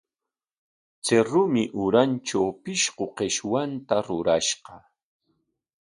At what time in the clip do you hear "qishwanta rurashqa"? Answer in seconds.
3.17-4.75